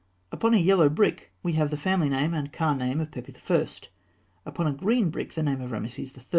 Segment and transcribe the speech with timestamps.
[0.31, 3.65] Upon a yellow brick, we have the family name and Ka name of Pepi I.;
[4.47, 6.23] upon a green brick, the name of Rameses III.